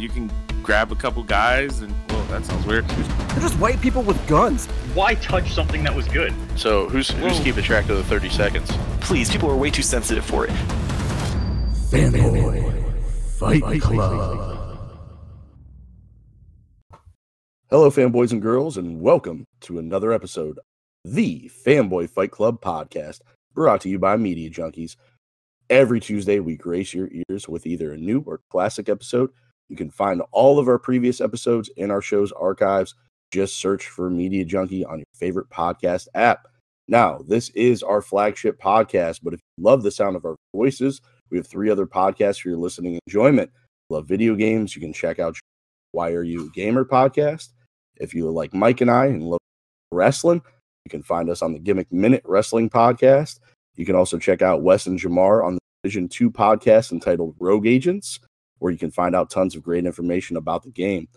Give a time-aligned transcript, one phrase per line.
[0.00, 0.30] you can
[0.62, 2.88] grab a couple guys and well, that sounds weird.
[2.88, 4.66] They're just white people with guns.
[4.94, 6.32] Why touch something that was good?
[6.56, 7.44] So who's who's Whoa.
[7.44, 8.72] keeping track of the 30 seconds?
[9.00, 10.50] Please, people are way too sensitive for it.
[11.90, 12.92] Fanboy
[13.38, 14.56] Fight Club.
[17.68, 20.64] Hello, fanboys and girls, and welcome to another episode of
[21.04, 23.20] the Fanboy Fight Club podcast,
[23.54, 24.96] brought to you by Media Junkies.
[25.68, 29.30] Every Tuesday, we grace your ears with either a new or classic episode.
[29.70, 32.94] You can find all of our previous episodes in our show's archives.
[33.30, 36.48] Just search for Media Junkie on your favorite podcast app.
[36.88, 41.00] Now, this is our flagship podcast, but if you love the sound of our voices,
[41.30, 43.48] we have three other podcasts for your listening enjoyment.
[43.90, 44.74] Love video games?
[44.74, 45.38] You can check out
[45.92, 47.50] Why Are You Gamer podcast.
[47.96, 49.38] If you like Mike and I and love
[49.92, 50.42] wrestling,
[50.84, 53.38] you can find us on the Gimmick Minute Wrestling podcast.
[53.76, 57.66] You can also check out Wes and Jamar on the Division 2 podcast entitled Rogue
[57.66, 58.18] Agents,
[58.60, 61.08] where you can find out tons of great information about the game.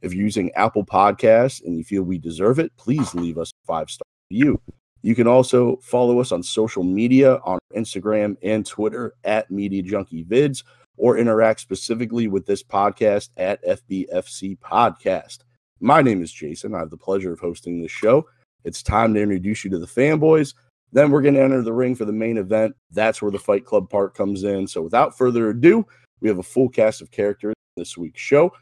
[0.00, 3.66] If you're using Apple Podcasts and you feel we deserve it, please leave us a
[3.66, 4.60] five star review.
[5.02, 10.24] You can also follow us on social media on Instagram and Twitter at Media Junkie
[10.24, 10.62] Vids
[10.96, 15.38] or interact specifically with this podcast at FBFC Podcast.
[15.80, 16.74] My name is Jason.
[16.74, 18.26] I have the pleasure of hosting this show.
[18.64, 20.54] It's time to introduce you to the fanboys.
[20.92, 22.76] Then we're going to enter the ring for the main event.
[22.90, 24.68] That's where the Fight Club part comes in.
[24.68, 25.86] So without further ado,
[26.22, 28.52] we have a full cast of characters in this week's show.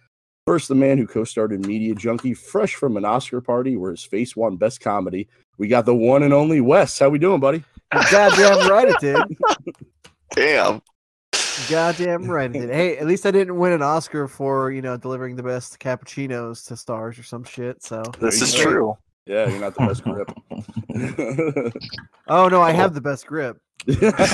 [0.46, 4.02] First, the man who co-starred in Media Junkie, fresh from an Oscar party where his
[4.02, 5.28] face won Best Comedy.
[5.58, 6.98] We got the one and only Wes.
[6.98, 7.62] How we doing, buddy?
[7.92, 9.16] You're goddamn right it did.
[10.34, 10.80] Damn.
[11.68, 12.70] Goddamn right it did.
[12.70, 16.66] Hey, at least I didn't win an Oscar for you know delivering the best cappuccinos
[16.68, 17.82] to stars or some shit.
[17.82, 18.70] So This is you go.
[18.70, 18.96] true.
[19.26, 20.32] Yeah, you're not the best grip.
[22.28, 23.58] oh no, I have the best grip.
[23.86, 24.30] Jamar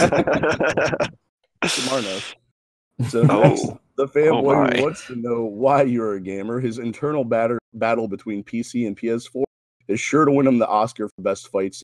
[2.99, 3.11] knows.
[3.13, 3.43] So Oh.
[3.43, 3.67] next,
[3.97, 4.77] the oh, fanboy my.
[4.77, 8.97] who wants to know why you're a gamer, his internal batter, battle between PC and
[8.97, 9.45] PS4
[9.89, 11.83] is sure to win him the Oscar for best fights.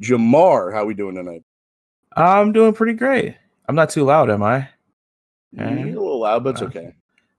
[0.00, 1.42] Jamar, how we doing tonight?
[2.16, 3.36] I'm doing pretty great.
[3.68, 4.68] I'm not too loud, am I?
[5.52, 5.82] You're eh?
[5.82, 6.94] a little loud, but it's uh, okay.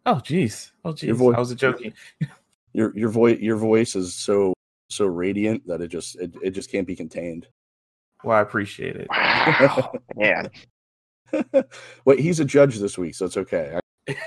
[0.06, 0.72] Oh jeez.
[0.84, 1.18] Oh Your jeez.
[1.18, 1.94] voice- I was joking.
[2.73, 4.53] Your your voice your voice is so
[4.89, 7.47] so radiant that it just it, it just can't be contained.
[8.23, 9.07] Well, I appreciate it.
[9.16, 10.50] Wow, man.
[12.06, 13.79] Wait, he's a judge this week, so it's okay.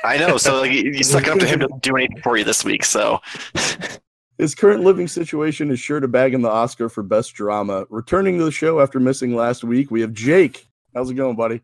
[0.04, 0.36] I know.
[0.36, 2.64] So like, you you suck it up to him to do anything for you this
[2.64, 2.84] week.
[2.84, 3.20] So
[4.38, 7.86] His current living situation is sure to bag him the Oscar for best drama.
[7.90, 10.68] Returning to the show after missing last week, we have Jake.
[10.94, 11.60] How's it going, buddy?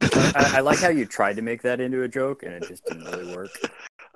[0.00, 2.84] I, I like how you tried to make that into a joke and it just
[2.84, 3.50] didn't really work.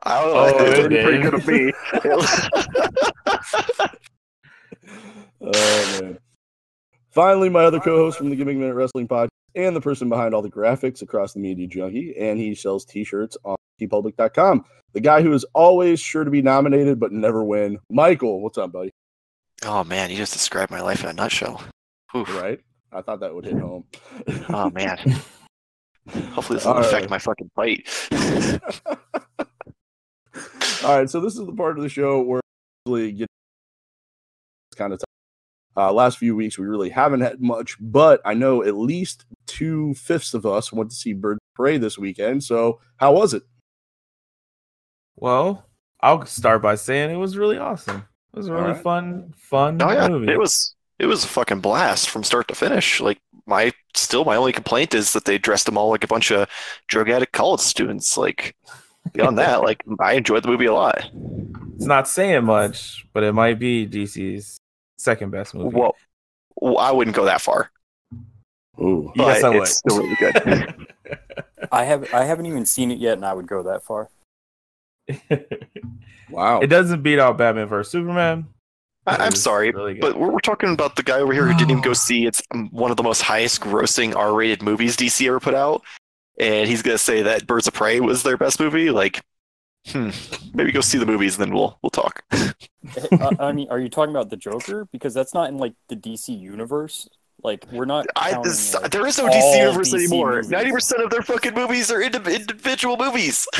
[0.04, 0.38] I don't know.
[0.38, 1.72] Oh, it's it pretty good of me.
[5.38, 6.18] Oh man.
[7.16, 10.42] Finally, my other co-host from the Gimmick Minute Wrestling Podcast and the person behind all
[10.42, 14.66] the graphics across the Media Junkie, and he sells t-shirts on teepublic.com.
[14.92, 17.78] The guy who is always sure to be nominated but never win.
[17.88, 18.90] Michael, what's up, buddy?
[19.64, 21.62] oh man, you just described my life in a nutshell.
[22.14, 22.28] Oof.
[22.36, 22.60] Right?
[22.92, 23.84] I thought that would hit home.
[24.50, 24.98] Oh man.
[26.34, 27.10] Hopefully this doesn't affect right.
[27.10, 27.88] my fucking fight.
[30.84, 32.42] All right, so this is the part of the show where
[32.84, 33.28] we get
[34.76, 35.00] kind of
[35.76, 39.94] uh, last few weeks we really haven't had much, but I know at least two
[39.94, 42.44] fifths of us went to see Bird Prey this weekend.
[42.44, 43.42] So how was it?
[45.16, 45.66] Well,
[46.00, 48.06] I'll start by saying it was really awesome.
[48.34, 48.82] It was a really Alright.
[48.82, 50.32] fun, fun Oh yeah, movie.
[50.32, 53.00] it was it was a fucking blast from start to finish.
[53.00, 56.30] Like my still my only complaint is that they dressed them all like a bunch
[56.30, 56.48] of
[56.88, 58.16] drug addict college students.
[58.16, 58.54] Like
[59.12, 61.10] beyond that, like I enjoyed the movie a lot.
[61.76, 64.58] It's not saying much, but it might be DC's
[64.96, 65.76] second best movie.
[65.76, 65.94] Well,
[66.56, 67.70] well, I wouldn't go that far,
[68.80, 69.12] Ooh.
[69.14, 69.62] but Yes, I would.
[69.62, 70.86] it's still really good.
[71.72, 74.08] I have I haven't even seen it yet and I would go that far.
[76.28, 76.58] Wow.
[76.60, 78.48] it doesn't beat out Batman vs Superman.
[79.06, 81.70] I, I'm sorry, really but we're, we're talking about the guy over here who didn't
[81.70, 82.26] even go see.
[82.26, 85.82] It's um, one of the most highest grossing R-rated movies DC ever put out,
[86.40, 88.90] and he's gonna say that Birds of Prey was their best movie.
[88.90, 89.22] Like,
[89.88, 90.10] hmm,
[90.54, 92.24] maybe go see the movies and then we'll we'll talk.
[92.32, 94.86] I, I mean, are you talking about the Joker?
[94.92, 97.08] Because that's not in like the DC universe.
[97.42, 98.06] Like we're not.
[98.16, 100.42] I, this, like, there is no DC universe DC anymore.
[100.42, 103.46] Ninety percent of their fucking movies are indi- individual movies.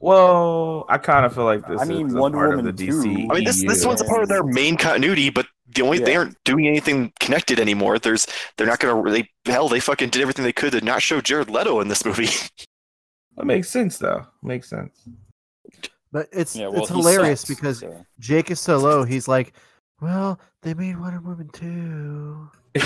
[0.00, 2.76] Well, I kind of feel like this I mean, is a Wonder part Woman of
[2.76, 2.92] the 2.
[2.92, 3.26] DC.
[3.30, 6.14] I mean, this this one's a part of their main continuity, but the only they
[6.14, 7.98] aren't doing anything connected anymore.
[7.98, 8.26] There's
[8.58, 9.70] they're not gonna really hell.
[9.70, 12.28] They fucking did everything they could to not show Jared Leto in this movie.
[13.36, 14.26] That makes sense, though.
[14.42, 15.08] Makes sense.
[16.14, 18.06] But it's Yeah, well, it's hilarious sucks, because so.
[18.20, 19.02] Jake is so low.
[19.02, 19.52] He's like,
[20.00, 22.48] well, they made Wonder Woman too.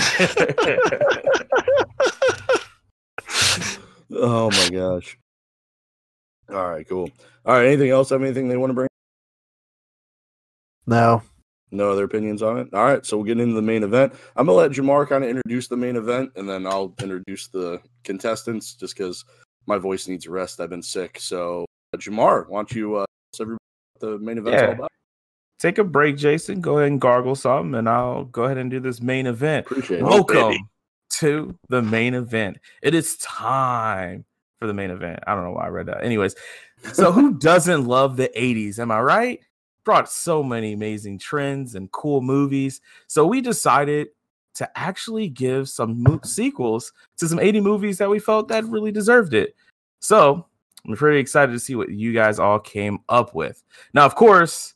[4.11, 5.17] Oh my gosh.
[6.49, 7.11] All right, cool.
[7.45, 8.09] All right, anything else?
[8.09, 8.87] Have anything they want to bring?
[10.87, 11.21] No.
[11.69, 12.73] No other opinions on it.
[12.73, 14.13] All right, so we'll get into the main event.
[14.35, 17.79] I'm gonna let Jamar kind of introduce the main event, and then I'll introduce the
[18.03, 19.23] contestants, just because
[19.67, 20.59] my voice needs rest.
[20.59, 21.19] I've been sick.
[21.19, 23.59] So, Jamar, why don't you uh, tell everybody
[23.99, 24.73] what the main event's all Yeah.
[24.75, 24.91] about?
[25.59, 26.61] Take a break, Jason.
[26.61, 29.65] Go ahead and gargle something, and I'll go ahead and do this main event.
[29.67, 30.03] Appreciate it.
[30.03, 30.63] Welcome baby.
[31.15, 32.57] to the main event.
[32.81, 34.23] It is time
[34.59, 35.19] for the main event.
[35.27, 36.03] I don't know why I read that.
[36.03, 36.35] Anyways,
[36.93, 38.79] so who doesn't love the 80s?
[38.79, 39.39] Am I right?
[39.83, 42.79] Brought so many amazing trends and cool movies.
[43.07, 44.09] So we decided
[44.55, 48.91] to actually give some mo- sequels to some 80 movies that we felt that really
[48.91, 49.55] deserved it.
[49.99, 50.45] So
[50.87, 53.63] I'm pretty excited to see what you guys all came up with.
[53.93, 54.73] Now, of course,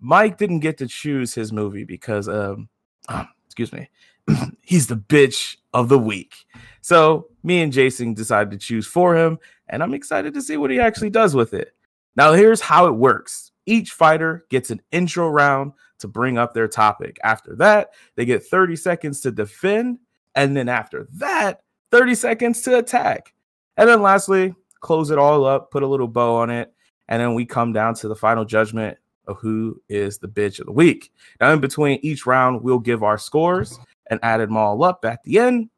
[0.00, 2.68] Mike didn't get to choose his movie because um
[3.46, 3.88] excuse me
[4.62, 6.34] he's the bitch of the week.
[6.80, 9.38] So me and Jason decided to choose for him,
[9.68, 11.74] and I'm excited to see what he actually does with it.
[12.16, 16.68] Now, here's how it works each fighter gets an intro round to bring up their
[16.68, 17.18] topic.
[17.24, 19.98] After that, they get 30 seconds to defend,
[20.34, 23.34] and then after that, 30 seconds to attack.
[23.76, 24.54] And then lastly,
[24.86, 26.72] close it all up, put a little bow on it,
[27.08, 28.96] and then we come down to the final judgment
[29.26, 31.12] of who is the bitch of the week.
[31.40, 35.24] Now, in between each round, we'll give our scores and add them all up at
[35.24, 35.70] the end.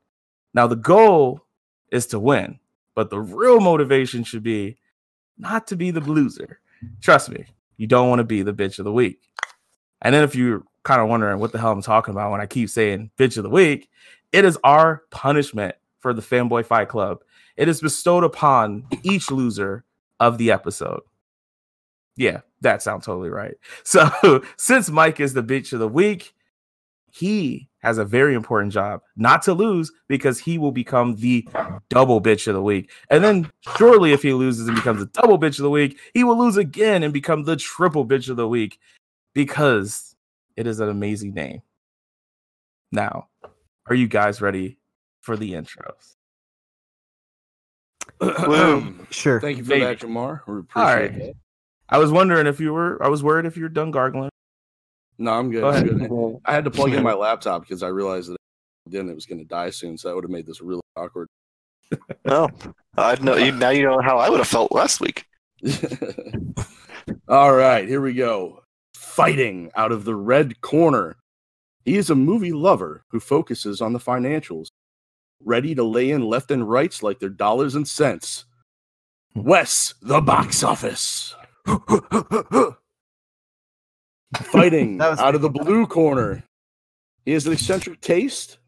[0.53, 1.41] Now, the goal
[1.91, 2.59] is to win,
[2.95, 4.77] but the real motivation should be
[5.39, 6.61] not to be the loser.
[7.01, 7.47] Trust me,
[7.79, 9.23] you don't want to be the bitch of the week.
[10.03, 12.47] And then, if you're kind of wondering what the hell I'm talking about when I
[12.47, 13.89] keep saying bitch of the week,
[14.33, 17.23] it is our punishment for the Fanboy Fight Club.
[17.59, 19.85] It is bestowed upon each loser
[20.21, 21.01] of the episode.
[22.17, 23.55] Yeah, that sounds totally right.
[23.85, 26.35] So, since Mike is the bitch of the week,
[27.11, 31.49] he has a very important job not to lose because he will become the
[31.89, 32.91] double bitch of the week.
[33.11, 36.23] And then, surely, if he loses and becomes a double bitch of the week, he
[36.23, 38.79] will lose again and become the triple bitch of the week
[39.35, 40.15] because
[40.57, 41.63] it is an amazing name.
[42.93, 43.29] Now,
[43.87, 44.79] are you guys ready
[45.21, 46.18] for the intros?
[48.19, 48.51] Boom.
[48.51, 49.41] Um, sure.
[49.41, 49.85] Thank you for Maybe.
[49.85, 50.41] that, Jamar.
[50.47, 51.19] We appreciate All right.
[51.19, 51.35] that.
[51.89, 54.31] I was wondering if you were, I was worried if you're done gargling.
[55.19, 55.61] No, I'm good.
[55.63, 56.41] Go I'm good.
[56.45, 58.37] I had to plug in my laptop because I realized that
[58.87, 61.29] then it was going to die soon, so that would have made this really awkward.
[62.25, 62.51] Well,
[62.99, 63.71] I know you now.
[63.71, 65.25] You know how I would have felt last week.
[67.29, 68.63] All right, here we go.
[68.95, 71.17] Fighting out of the red corner.
[71.87, 74.69] He is a movie lover who focuses on the financials,
[75.45, 78.45] ready to lay in left and rights like they're dollars and cents.
[79.35, 81.35] Wes, the box office.
[84.37, 86.45] Fighting out of the blue corner.
[87.25, 88.59] He has an eccentric taste,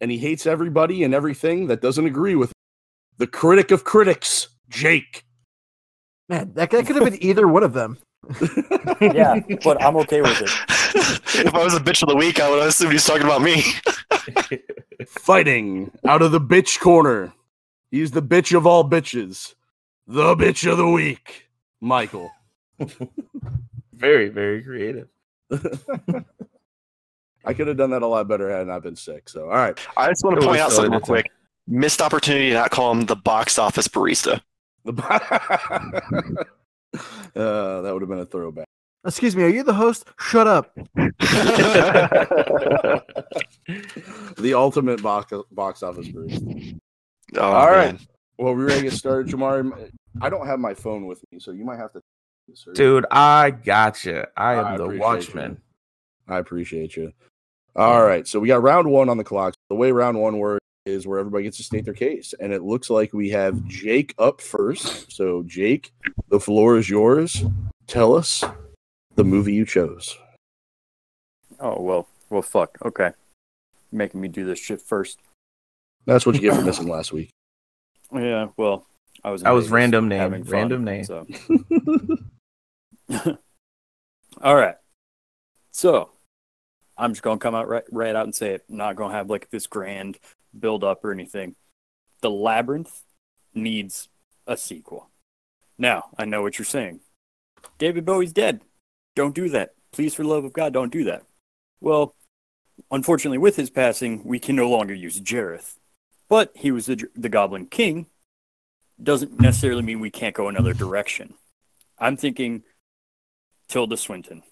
[0.00, 2.54] and he hates everybody and everything that doesn't agree with him.
[3.18, 5.24] the critic of critics, Jake.
[6.28, 7.98] Man, that, that could have been either one of them.
[9.00, 10.50] Yeah, but I'm okay with it.
[11.44, 13.62] if I was a bitch of the week, I would assume he's talking about me.
[15.18, 17.32] Fighting out of the bitch corner.
[17.90, 19.54] He's the bitch of all bitches.
[20.06, 21.48] The bitch of the week,
[21.80, 22.30] Michael.
[23.94, 25.08] Very, very creative.
[27.46, 29.28] I could have done that a lot better had I not been sick.
[29.30, 29.78] So, all right.
[29.96, 31.22] I just want It to point out something real entertaining.
[31.22, 31.32] quick.
[31.66, 34.42] Missed opportunity to not call him the box office barista.
[34.84, 35.02] The bo-
[37.40, 38.66] uh, that would have been a throwback.
[39.06, 40.04] Excuse me, are you the host?
[40.18, 40.74] Shut up.
[44.36, 46.42] the ultimate box, box office boost.
[47.36, 47.92] Oh, All right.
[47.92, 48.00] man.
[48.38, 49.90] Well, we're ready to get started, Jamar?
[50.20, 52.02] I don't have my phone with me, so you might have to.
[52.74, 54.28] Dude, I gotcha.
[54.36, 55.60] I am I the appreciate watchman.
[56.28, 57.12] I appreciate you.
[57.76, 59.54] All right, so we got round one on the clock.
[59.68, 62.62] The way round one works is where everybody gets to state their case, and it
[62.62, 65.12] looks like we have Jake up first.
[65.12, 65.92] So, Jake,
[66.28, 67.44] the floor is yours.
[67.86, 68.42] Tell us
[69.16, 70.16] the movie you chose.
[71.58, 72.78] Oh well, well, fuck.
[72.84, 73.10] Okay,
[73.90, 75.18] making me do this shit first.
[76.04, 77.30] That's what you get for missing last week.
[78.12, 78.86] Yeah, well,
[79.24, 79.42] I was.
[79.42, 81.04] I was random name, having fun, random name.
[81.04, 81.26] So.
[84.42, 84.76] All right.
[85.72, 86.10] So,
[86.96, 88.64] I'm just gonna come out right, right out and say it.
[88.68, 90.18] I'm not gonna have like this grand
[90.58, 91.56] build up or anything.
[92.20, 93.02] The Labyrinth
[93.54, 94.08] needs
[94.46, 95.10] a sequel.
[95.78, 97.00] Now, I know what you're saying.
[97.78, 98.60] David Bowie's dead.
[99.16, 99.70] Don't do that.
[99.92, 101.24] Please, for the love of God, don't do that.
[101.80, 102.14] Well,
[102.90, 105.76] unfortunately, with his passing, we can no longer use Jareth.
[106.28, 108.06] But he was the, the Goblin King.
[109.02, 111.34] Doesn't necessarily mean we can't go another direction.
[111.98, 112.62] I'm thinking
[113.68, 114.42] Tilda Swinton.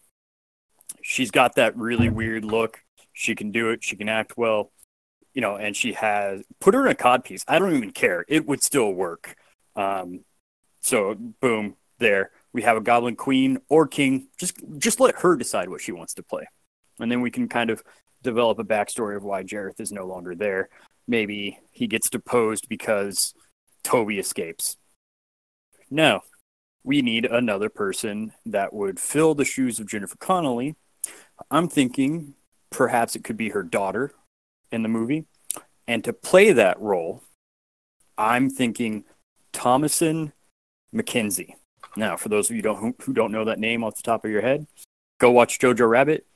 [1.03, 2.81] She's got that really weird look.
[3.13, 3.85] She can do it.
[3.85, 4.73] She can act well.
[5.35, 7.45] You know, and she has put her in a codpiece.
[7.47, 8.25] I don't even care.
[8.29, 9.37] It would still work.
[9.77, 10.25] Um,
[10.81, 14.29] So boom, there we have a Goblin Queen or King.
[14.39, 16.47] Just just let her decide what she wants to play,
[16.99, 17.83] and then we can kind of
[18.23, 20.71] develop a backstory of why Jareth is no longer there.
[21.07, 23.35] Maybe he gets deposed because
[23.83, 24.79] Toby escapes.
[25.91, 26.21] No,
[26.83, 30.77] we need another person that would fill the shoes of Jennifer Connelly.
[31.51, 32.35] I'm thinking
[32.71, 34.13] perhaps it could be her daughter
[34.71, 35.27] in the movie.
[35.87, 37.23] And to play that role,
[38.17, 39.05] I'm thinking
[39.53, 40.33] Thomasin
[40.95, 41.57] McKenzie.
[41.97, 44.31] Now, for those of you don't, who, don't know that name off the top of
[44.31, 44.67] your head,
[45.19, 46.27] go watch Jojo Rabbit.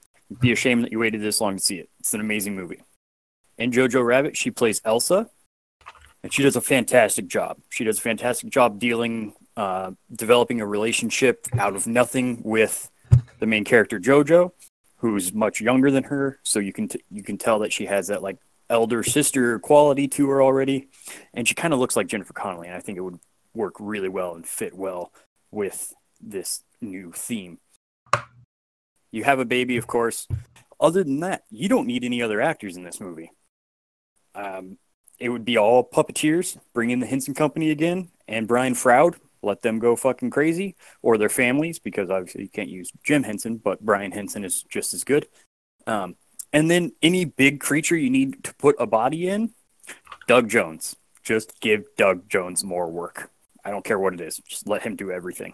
[0.41, 1.89] Be ashamed that you waited this long to see it.
[2.01, 2.83] It's an amazing movie.
[3.57, 5.31] In Jojo Rabbit, she plays Elsa,
[6.23, 7.59] and she does a fantastic job.
[7.71, 12.91] She does a fantastic job dealing, uh, developing a relationship out of nothing with
[13.39, 14.53] the main character Jojo,
[14.97, 16.39] who's much younger than her.
[16.45, 18.39] So you can t- you can tell that she has that like
[18.71, 20.89] elder sister quality to her already,
[21.35, 22.69] and she kind of looks like Jennifer Connelly.
[22.69, 23.19] And I think it would
[23.55, 25.13] work really well and fit well
[25.51, 27.59] with this new theme.
[29.11, 30.27] You have a baby, of course.
[30.81, 33.33] Other than that, you don't need any other actors in this movie.
[34.35, 34.79] Um,
[35.19, 36.57] it would be all puppeteers.
[36.73, 39.17] Bring in the Henson Company again and Brian Froud.
[39.43, 43.57] Let them go fucking crazy, or their families, because obviously you can't use Jim Henson,
[43.57, 45.29] but Brian Henson is just as good.
[45.87, 46.17] Um,
[46.53, 49.55] and then any big creature you need to put a body in,
[50.27, 50.97] Doug Jones.
[51.23, 53.31] Just give Doug Jones more work.
[53.69, 54.41] I don't care what it is.
[54.49, 55.53] Just let him do everything.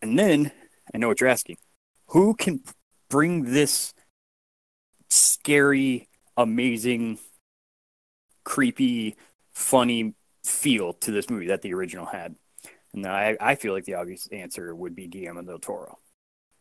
[0.00, 0.50] And then
[0.94, 1.58] I know what you're asking.
[2.08, 2.62] Who can
[3.10, 3.92] bring this
[5.10, 7.18] scary, amazing,
[8.44, 9.16] creepy,
[9.52, 12.34] funny feel to this movie that the original had?
[12.94, 15.98] And I, I feel like the obvious answer would be Guillermo del Toro.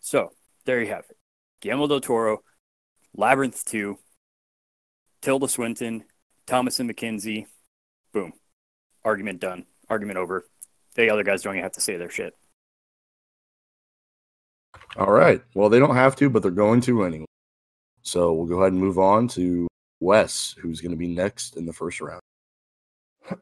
[0.01, 0.33] So
[0.65, 1.15] there you have it.
[1.61, 2.43] Guillermo del Toro,
[3.15, 3.97] Labyrinth 2,
[5.21, 6.03] Tilda Swinton,
[6.45, 7.45] Thomasin McKenzie.
[8.11, 8.33] Boom.
[9.05, 9.65] Argument done.
[9.89, 10.45] Argument over.
[10.95, 12.35] The other guys don't even have to say their shit.
[14.97, 15.41] All right.
[15.53, 17.25] Well, they don't have to, but they're going to anyway.
[18.01, 19.67] So we'll go ahead and move on to
[19.99, 22.21] Wes, who's going to be next in the first round.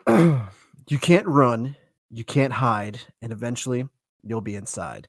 [0.87, 1.75] you can't run,
[2.09, 3.87] you can't hide, and eventually
[4.23, 5.07] you'll be inside.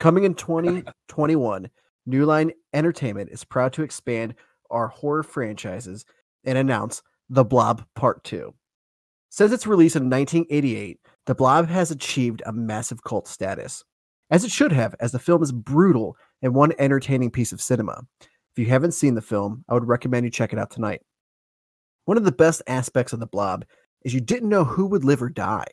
[0.00, 1.70] Coming in 2021,
[2.06, 4.34] New Line Entertainment is proud to expand
[4.70, 6.04] our horror franchises
[6.44, 8.52] and announce The Blob Part 2.
[9.36, 13.82] Since its release in 1988, The Blob has achieved a massive cult status,
[14.30, 18.06] as it should have, as the film is brutal and one entertaining piece of cinema.
[18.20, 21.02] If you haven't seen the film, I would recommend you check it out tonight.
[22.04, 23.64] One of the best aspects of The Blob
[24.04, 25.66] is you didn't know who would live or die.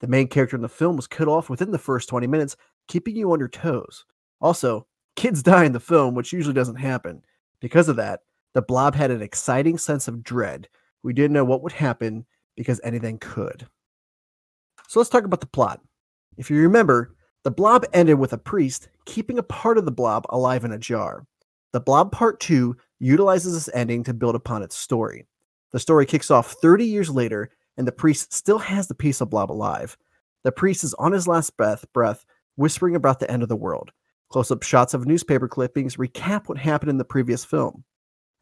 [0.00, 2.56] The main character in the film was cut off within the first 20 minutes,
[2.88, 4.04] keeping you on your toes.
[4.40, 4.84] Also,
[5.14, 7.22] kids die in the film, which usually doesn't happen.
[7.60, 8.22] Because of that,
[8.52, 10.68] the blob had an exciting sense of dread.
[11.04, 13.66] We didn't know what would happen because anything could.
[14.88, 15.80] So let's talk about the plot.
[16.36, 20.26] If you remember, the blob ended with a priest keeping a part of the blob
[20.30, 21.26] alive in a jar.
[21.72, 25.26] The blob part 2 utilizes this ending to build upon its story.
[25.72, 29.30] The story kicks off 30 years later, and the priest still has the piece of
[29.30, 29.96] blob alive.
[30.44, 32.24] The priest is on his last breath, breath
[32.56, 33.92] whispering about the end of the world.
[34.30, 37.84] Close up shots of newspaper clippings recap what happened in the previous film.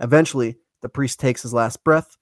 [0.00, 2.16] Eventually, the priest takes his last breath.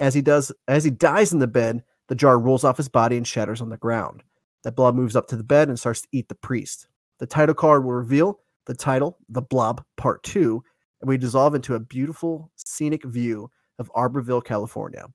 [0.00, 3.16] As he does, as he dies in the bed, the jar rolls off his body
[3.16, 4.22] and shatters on the ground.
[4.64, 6.88] The blob moves up to the bed and starts to eat the priest.
[7.18, 10.62] The title card will reveal the title, The Blob Part 2,
[11.00, 15.06] and we dissolve into a beautiful scenic view of Arborville, California.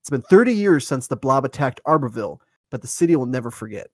[0.00, 2.38] It's been 30 years since the blob attacked Arborville,
[2.70, 3.88] but the city will never forget.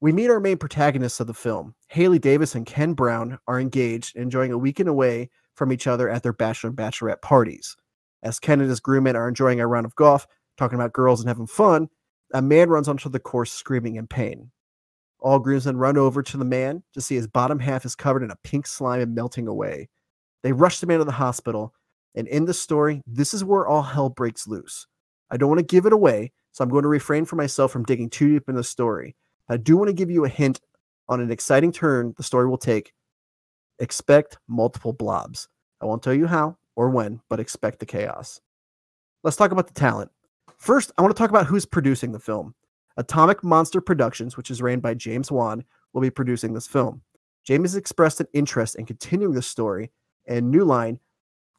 [0.00, 1.74] We meet our main protagonists of the film.
[1.88, 6.22] Haley Davis and Ken Brown are engaged, enjoying a weekend away from each other at
[6.22, 7.76] their bachelor and bachelorette parties.
[8.22, 10.26] As Ken and his groomsmen are enjoying a round of golf,
[10.56, 11.88] talking about girls and having fun,
[12.32, 14.50] a man runs onto the course screaming in pain.
[15.18, 18.30] All groomsmen run over to the man to see his bottom half is covered in
[18.30, 19.88] a pink slime and melting away.
[20.42, 21.74] They rush the man to the hospital,
[22.14, 24.86] and in the story, this is where all hell breaks loose.
[25.30, 27.84] I don't want to give it away, so I'm going to refrain from myself from
[27.84, 29.16] digging too deep in the story.
[29.48, 30.60] I do want to give you a hint
[31.08, 32.92] on an exciting turn the story will take.
[33.78, 35.48] Expect multiple blobs.
[35.80, 38.40] I won't tell you how or when, but expect the chaos.
[39.22, 40.10] Let's talk about the talent.
[40.58, 42.54] First, I want to talk about who's producing the film.
[42.96, 47.02] Atomic Monster Productions, which is ran by James Wan, will be producing this film.
[47.44, 49.90] James has expressed an interest in continuing the story,
[50.26, 50.98] and New Line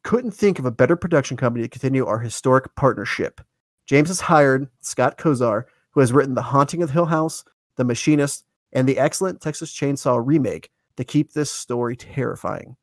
[0.02, 3.40] couldn't think of a better production company to continue our historic partnership.
[3.86, 7.44] James has hired Scott Kosar, who has written The Haunting of Hill House,
[7.76, 12.76] the Machinist, and the excellent Texas Chainsaw remake to keep this story terrifying.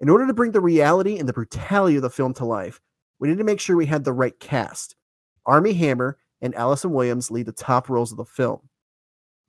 [0.00, 2.80] In order to bring the reality and the brutality of the film to life,
[3.18, 4.96] we need to make sure we had the right cast.
[5.46, 8.68] Armie Hammer and Allison Williams lead the top roles of the film.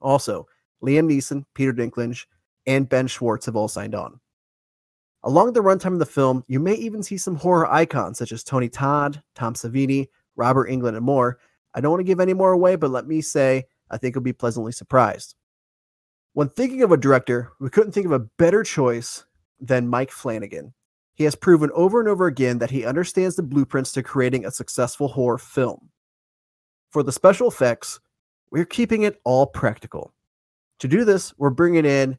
[0.02, 0.48] Also,
[0.84, 2.26] Liam Neeson, Peter Dinklage,
[2.68, 4.20] and Ben Schwartz have all signed on.
[5.24, 8.44] Along the runtime of the film, you may even see some horror icons such as
[8.44, 11.40] Tony Todd, Tom Savini, Robert Englund, and more.
[11.74, 14.24] I don't want to give any more away, but let me say I think you'll
[14.24, 15.36] be pleasantly surprised.
[16.34, 19.25] When thinking of a director, we couldn't think of a better choice
[19.60, 20.74] than Mike Flanagan.
[21.16, 24.52] He has proven over and over again that he understands the blueprints to creating a
[24.52, 25.90] successful horror film.
[26.90, 28.00] For the special effects,
[28.52, 30.14] we're keeping it all practical.
[30.80, 32.18] To do this, we're bringing in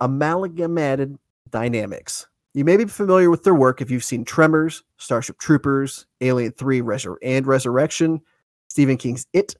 [0.00, 1.18] amalgamated
[1.50, 2.26] dynamics.
[2.54, 6.80] You may be familiar with their work if you've seen Tremors, Starship Troopers, Alien 3
[6.80, 8.20] Resur- and Resurrection,
[8.68, 9.54] Stephen King's It,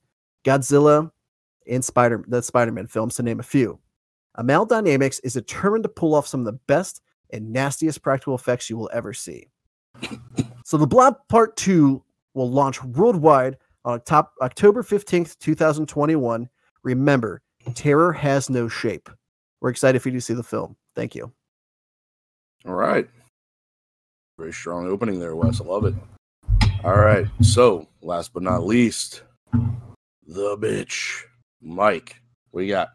[0.44, 1.10] Godzilla,
[1.70, 3.78] and Spider the Spider-Man films, to name a few.
[4.36, 8.70] Amal Dynamics is determined to pull off some of the best and nastiest practical effects
[8.70, 9.48] you will ever see.
[10.64, 12.02] so the Blob Part 2
[12.34, 16.48] will launch worldwide on Octo- October 15th, 2021.
[16.82, 17.42] Remember,
[17.74, 19.08] terror has no shape.
[19.60, 20.76] We're excited for you to see the film.
[20.94, 21.32] Thank you.
[22.66, 23.08] All right.
[24.38, 25.60] Very strong opening there, Wes.
[25.60, 25.94] I love it.
[26.84, 27.26] All right.
[27.40, 29.22] So, last but not least,
[30.26, 31.22] the bitch,
[31.62, 32.16] Mike.
[32.50, 32.90] What you got?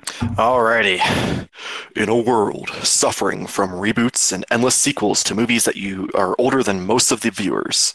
[0.00, 1.48] Alrighty.
[1.96, 6.62] In a world suffering from reboots and endless sequels to movies that you are older
[6.62, 7.94] than most of the viewers,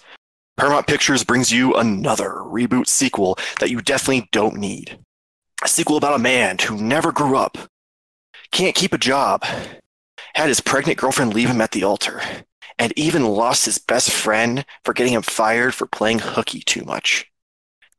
[0.57, 4.99] Paramount Pictures brings you another reboot sequel that you definitely don't need.
[5.63, 7.57] A sequel about a man who never grew up,
[8.51, 9.43] can't keep a job,
[10.33, 12.21] had his pregnant girlfriend leave him at the altar,
[12.79, 17.31] and even lost his best friend for getting him fired for playing hooky too much.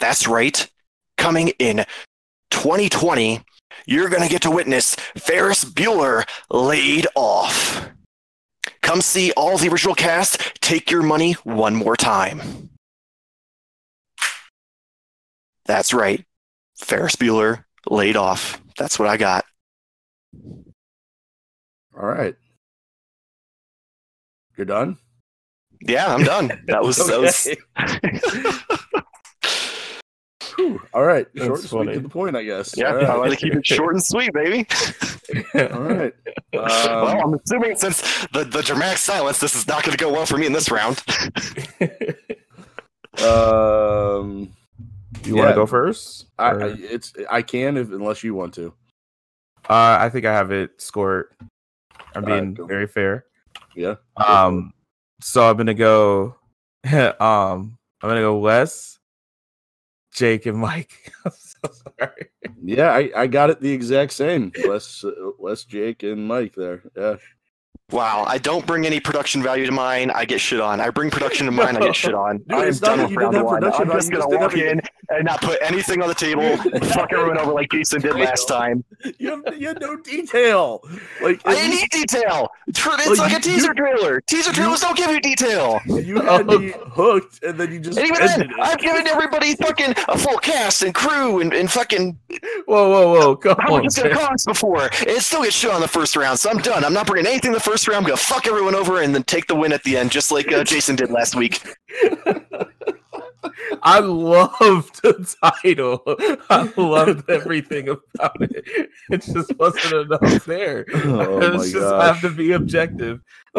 [0.01, 0.69] That's right.
[1.17, 1.85] Coming in
[2.51, 3.41] 2020,
[3.87, 7.89] you're going to get to witness Ferris Bueller laid off.
[8.83, 12.71] Come see all the original cast take your money one more time.
[15.65, 16.25] That's right.
[16.77, 18.61] Ferris Bueller laid off.
[18.77, 19.45] That's what I got.
[21.95, 22.35] All right.
[24.57, 24.99] You're done?
[25.81, 26.49] Yeah, I'm done.
[26.67, 27.49] That was, that was
[30.57, 30.81] Whew.
[30.93, 31.27] All right.
[31.35, 31.93] That's Short and sweet funny.
[31.95, 32.77] to the point, I guess.
[32.77, 33.05] yeah, All right.
[33.07, 34.67] I like to keep it short and sweet, baby.
[35.55, 36.13] All right.
[36.53, 38.01] well, Um, I'm assuming since
[38.33, 40.71] the, the dramatic silence, this is not going to go well for me in this
[40.71, 41.03] round.
[43.25, 44.53] um,
[45.25, 46.27] You want to go first?
[46.39, 48.73] I, I it's I can if unless you want to.
[49.69, 51.27] uh, I think I have it scored.
[52.15, 52.67] I'm being cool.
[52.67, 53.25] very fair.
[53.75, 53.95] Yeah.
[54.17, 54.73] Um,
[55.21, 56.37] so I'm gonna go.
[56.93, 58.99] um, I'm gonna go Wes,
[60.13, 61.13] Jake, and Mike.
[61.25, 62.31] I'm so sorry.
[62.63, 64.53] Yeah, I, I got it the exact same.
[64.67, 66.83] Wes, uh, Wes, Jake, and Mike there.
[66.97, 67.17] Yeah.
[67.93, 70.11] Wow, I don't bring any production value to mine.
[70.11, 70.81] I get shit on.
[70.81, 71.77] I bring production to mine.
[71.77, 72.39] I get shit on.
[72.39, 73.65] Dude, I am done with round one.
[73.65, 76.57] I'm just gonna just walk in and not put anything on the table.
[76.89, 78.83] fuck everyone over like Jason did last time.
[79.19, 80.81] You have, you had no detail.
[81.21, 82.49] Like I didn't need detail.
[82.67, 84.21] It's Well, like a teaser you- trailer.
[84.23, 85.81] Teaser trailers don't give you detail.
[85.87, 88.51] you had me hooked, and then you just And even then, it.
[88.61, 92.19] I've given everybody fucking a full cast and crew and, and fucking
[92.67, 93.37] Whoa, whoa, whoa!
[93.37, 94.89] Come how much it's gonna cost before.
[95.07, 96.85] It still gets shit on the first round, so I'm done.
[96.85, 97.99] I'm not bringing anything the first round.
[98.05, 100.51] I'm gonna fuck everyone over and then take the win at the end, just like
[100.53, 101.63] uh, Jason did last week.
[103.85, 106.03] I loved the title.
[106.49, 108.65] I loved everything about it.
[109.11, 110.87] It just wasn't enough there.
[111.05, 112.05] Oh Let's my just gosh.
[112.05, 113.21] have to be objective.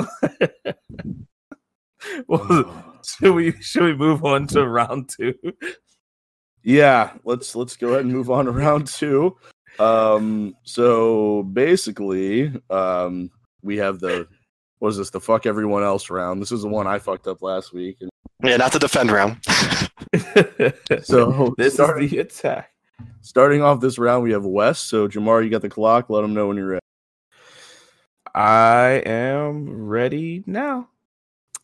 [2.27, 2.83] well, Oh.
[3.05, 5.33] should we should we move on to round two?
[6.63, 9.35] Yeah, let's let's go ahead and move on to round two.
[9.79, 13.29] Um, so basically, um,
[13.63, 14.27] we have the
[14.79, 15.09] what is this?
[15.09, 16.41] The fuck everyone else round.
[16.41, 17.97] This is the one I fucked up last week.
[18.01, 18.09] And
[18.43, 19.37] Yeah, not the defend round.
[21.03, 22.71] so this start- is the attack.
[23.21, 24.79] starting off this round, we have Wes.
[24.79, 26.09] So Jamar, you got the clock.
[26.09, 26.79] Let them know when you're ready.
[28.35, 30.89] I am ready now.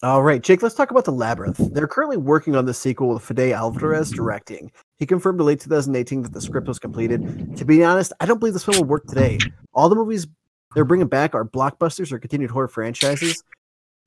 [0.02, 1.58] All right, Jake, let's talk about The Labyrinth.
[1.74, 4.72] They're currently working on the sequel with Fede Alvarez directing.
[4.98, 7.58] He confirmed in late 2018 that the script was completed.
[7.58, 9.40] To be honest, I don't believe this film will work today.
[9.74, 10.26] All the movies
[10.74, 13.44] they're bringing back our blockbusters or continued horror franchises.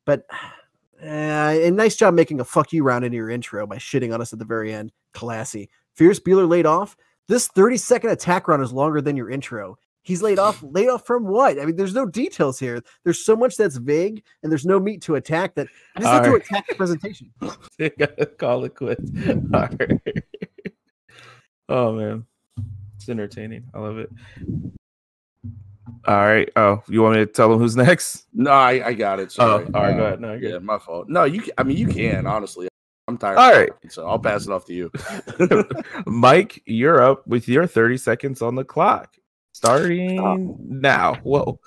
[0.05, 0.25] But
[1.03, 4.21] uh, a nice job making a fuck you round into your intro by shitting on
[4.21, 4.93] us at the very end.
[5.13, 5.69] Classy.
[5.95, 6.97] Ferris Bueller laid off.
[7.29, 9.79] This 30 second attack round is longer than your intro.
[10.03, 10.63] He's laid off.
[10.63, 11.61] Laid off from what?
[11.61, 12.83] I mean, there's no details here.
[13.05, 15.55] There's so much that's vague, and there's no meat to attack.
[15.55, 17.33] That I just have to attack the presentation.
[17.79, 19.09] Gotta Call it quits.
[19.55, 20.25] All right.
[21.69, 22.27] Oh man,
[22.97, 23.65] it's entertaining.
[23.73, 24.11] I love it.
[26.07, 26.49] All right.
[26.57, 28.27] Oh, you want me to tell them who's next?
[28.33, 29.27] No, I, I got it.
[29.39, 29.65] Oh, Sorry.
[29.75, 29.97] all right.
[29.97, 30.21] Go ahead.
[30.21, 31.09] No, Yeah, my fault.
[31.09, 31.43] No, you.
[31.43, 32.69] Can, I mean, you can honestly.
[33.09, 33.37] I'm tired.
[33.39, 33.71] All right.
[33.89, 34.91] So I'll pass it off to you.
[36.07, 39.17] Mike, you're up with your 30 seconds on the clock.
[39.53, 40.57] Starting Oh.
[40.61, 41.15] now.
[41.23, 41.59] Whoa.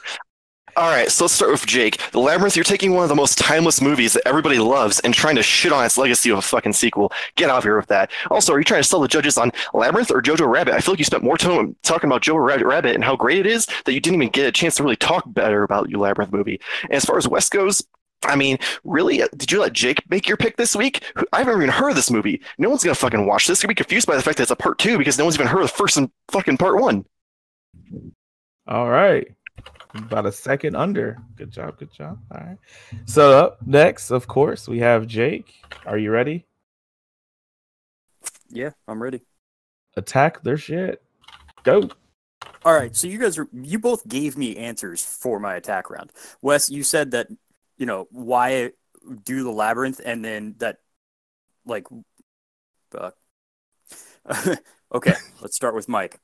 [0.78, 2.00] All right, so let's start with Jake.
[2.12, 5.38] The Labyrinth, you're taking one of the most timeless movies that everybody loves and trying
[5.38, 7.14] to shit on its legacy of a fucking sequel.
[7.38, 8.12] Get out of here with that.
[8.30, 10.74] Also, are you trying to sell the judges on Labyrinth or Jojo Rabbit?
[10.74, 13.46] I feel like you spent more time talking about Jojo Rabbit, and how great it
[13.46, 16.34] is that you didn't even get a chance to really talk better about your Labyrinth
[16.34, 16.60] movie.
[16.84, 17.82] And as far as Wes goes,
[18.24, 19.24] I mean, really?
[19.38, 21.04] Did you let Jake make your pick this week?
[21.32, 22.42] I've never even heard of this movie.
[22.58, 23.62] No one's gonna fucking watch this.
[23.62, 25.48] Gonna be confused by the fact that it's a part two because no one's even
[25.48, 27.06] heard of the first and fucking part one.
[28.68, 29.28] All right.
[29.96, 31.18] About a second under.
[31.36, 31.78] Good job.
[31.78, 32.20] Good job.
[32.32, 32.58] All right.
[33.06, 35.54] So up next, of course, we have Jake.
[35.86, 36.46] Are you ready?
[38.50, 39.22] Yeah, I'm ready.
[39.96, 41.02] Attack their shit.
[41.64, 41.90] Go.
[42.64, 46.12] All right, so you guys are you both gave me answers for my attack round.
[46.42, 47.28] Wes, you said that
[47.78, 48.72] you know why
[49.24, 50.78] do the labyrinth, and then that
[51.66, 51.88] like,
[52.92, 53.16] fuck.
[54.26, 54.56] Uh,
[54.94, 56.20] okay, let's start with Mike.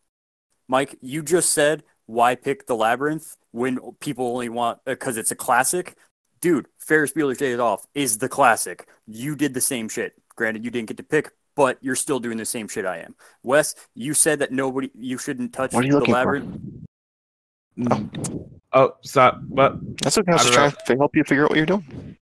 [0.68, 5.36] Mike, you just said why pick the labyrinth when people only want because it's a
[5.36, 5.96] classic.
[6.42, 8.88] Dude, Ferris Bueller's Day Off is the classic.
[9.08, 10.14] You did the same shit.
[10.36, 13.16] Granted, you didn't get to pick, but you're still doing the same shit I am.
[13.44, 16.18] Wes, you said that nobody, you shouldn't touch What are you the looking for?
[16.18, 16.62] labyrinth.
[17.78, 18.50] Mm.
[18.74, 19.40] Oh, stop.
[19.44, 20.32] But That's okay.
[20.32, 22.18] I was I trying to help you figure out what you're doing.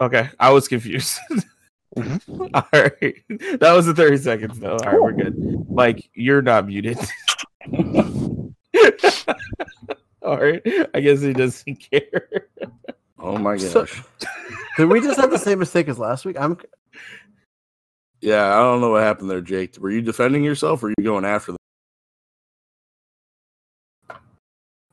[0.00, 1.18] okay, I was confused.
[1.96, 2.50] Mhm.
[2.54, 3.16] All right.
[3.58, 4.76] That was the 30 seconds though.
[4.76, 5.34] All right, we're good.
[5.68, 6.96] Like, you're not muted.
[10.22, 10.62] All right.
[10.94, 12.46] I guess he doesn't care.
[13.18, 13.70] Oh my gosh.
[13.70, 13.86] So-
[14.76, 16.36] Did we just have the same mistake as last week?
[16.38, 16.58] I'm
[18.20, 19.76] yeah, I don't know what happened there, Jake.
[19.78, 21.56] Were you defending yourself or are you going after them?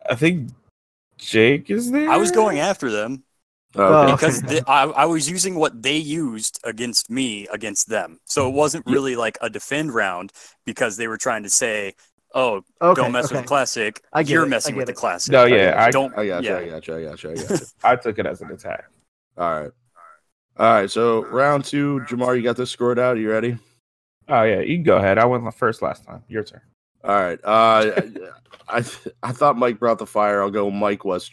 [0.09, 0.51] I think
[1.17, 2.09] Jake is there.
[2.09, 3.23] I was going after them
[3.75, 4.11] Oh, okay.
[4.13, 8.19] Because the, I, I was using what they used against me against them.
[8.25, 10.31] So it wasn't really like a defend round
[10.65, 11.93] because they were trying to say,
[12.37, 13.01] "Oh, okay.
[13.01, 13.35] don't mess okay.
[13.35, 14.01] with the classic.
[14.13, 16.17] I get You're it, I messing with get the classic." No, yeah, I, don't.
[16.17, 16.49] I got you.
[16.49, 16.57] yeah.
[16.57, 16.95] I got you.
[16.95, 17.31] I got you.
[17.31, 17.57] I got you.
[17.83, 18.85] I took it as an attack.
[19.37, 19.71] All right.
[20.57, 20.89] All right.
[20.89, 23.17] So round two, Jamar, you got this scored out.
[23.17, 23.57] Are you ready?
[24.29, 25.17] Oh yeah, you can go ahead.
[25.17, 26.23] I went my first last time.
[26.27, 26.61] Your turn.
[27.03, 27.39] All right.
[27.43, 28.01] Uh,
[28.69, 28.77] I
[29.23, 30.41] I thought Mike brought the fire.
[30.41, 31.29] I'll go Mike Wes.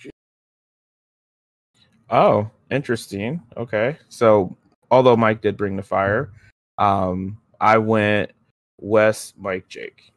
[2.11, 3.43] Oh, interesting.
[3.57, 3.99] Okay.
[4.09, 4.57] So
[4.91, 6.31] although Mike did bring the fire,
[6.79, 8.33] um, I went
[8.81, 10.13] Wes, Mike, Jake.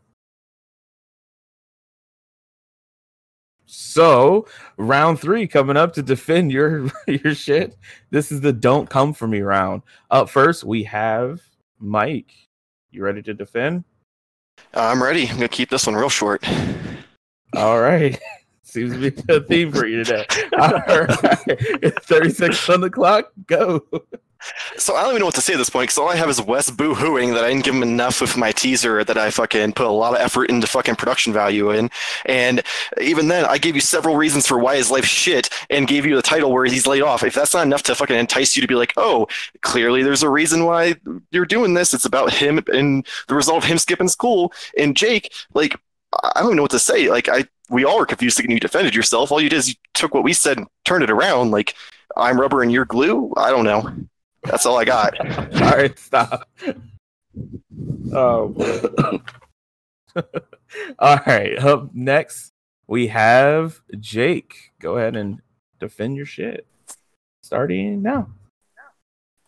[3.68, 7.78] So round three coming up to defend your your shit.
[8.10, 9.84] This is the don't come for me round.
[10.10, 11.42] Up first, we have
[11.80, 12.32] Mike.
[12.92, 13.84] You ready to defend?
[14.74, 15.28] I'm ready.
[15.28, 16.44] I'm gonna keep this one real short.
[17.56, 18.20] All right.
[18.64, 20.26] Seems to be a theme for you today.
[20.60, 21.08] All right.
[22.04, 23.32] 30 seconds on the clock.
[23.46, 23.86] Go.
[24.78, 26.30] So I don't even know what to say at this point because all I have
[26.30, 29.74] is Wes boo-hooing that I didn't give him enough with my teaser that I fucking
[29.74, 31.90] put a lot of effort into fucking production value in.
[32.26, 32.64] And
[33.02, 36.16] even then, I gave you several reasons for why his life shit and gave you
[36.16, 37.24] the title where he's laid off.
[37.24, 39.28] If that's not enough to fucking entice you to be like, oh,
[39.62, 40.96] clearly there's a reason why
[41.32, 41.94] you're doing this.
[41.94, 44.54] It's about him and the result of him skipping school.
[44.78, 45.80] And Jake, like,
[46.24, 47.10] I don't even know what to say.
[47.10, 49.32] Like, I we all were confused thinking you defended yourself.
[49.32, 51.52] All you did is you took what we said and turned it around.
[51.52, 51.76] Like,
[52.16, 53.34] I'm rubber and you're glue.
[53.36, 53.92] I don't know.
[54.48, 55.20] That's all I got.
[55.62, 56.50] All right, stop.
[58.14, 58.56] Oh,
[61.00, 61.58] all right.
[61.60, 62.54] Up next,
[62.88, 64.72] we have Jake.
[64.80, 65.42] Go ahead and
[65.80, 66.66] defend your shit.
[67.44, 68.30] Starting now.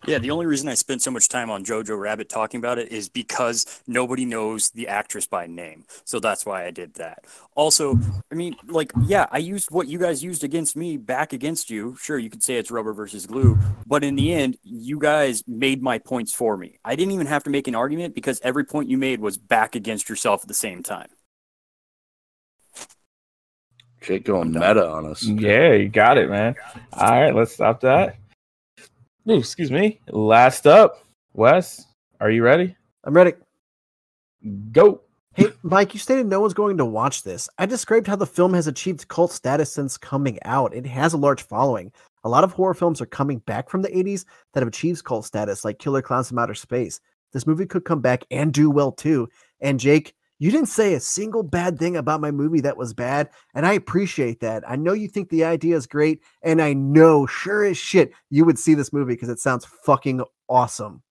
[0.07, 2.91] Yeah, the only reason I spent so much time on Jojo Rabbit talking about it
[2.91, 5.85] is because nobody knows the actress by name.
[6.05, 7.25] So that's why I did that.
[7.53, 7.99] Also,
[8.31, 11.97] I mean, like, yeah, I used what you guys used against me back against you.
[11.99, 15.81] Sure, you could say it's rubber versus glue, but in the end, you guys made
[15.81, 16.79] my points for me.
[16.85, 19.75] I didn't even have to make an argument because every point you made was back
[19.75, 21.09] against yourself at the same time.
[24.01, 25.23] Jake going meta on us.
[25.23, 26.55] Yeah, you got it, man.
[26.93, 28.15] All right, let's stop that.
[29.29, 29.99] Ooh, excuse me.
[30.07, 31.85] Last up, Wes.
[32.19, 32.75] Are you ready?
[33.03, 33.33] I'm ready.
[34.71, 35.01] Go.
[35.35, 37.47] Hey, Mike, you stated no one's going to watch this.
[37.59, 40.73] I described how the film has achieved cult status since coming out.
[40.73, 41.91] It has a large following.
[42.23, 45.25] A lot of horror films are coming back from the 80s that have achieved cult
[45.25, 46.99] status, like Killer Clowns from Outer Space.
[47.31, 49.29] This movie could come back and do well too.
[49.61, 53.29] And Jake, you didn't say a single bad thing about my movie that was bad,
[53.53, 54.63] and I appreciate that.
[54.67, 58.45] I know you think the idea is great, and I know sure as shit you
[58.45, 61.03] would see this movie because it sounds fucking awesome.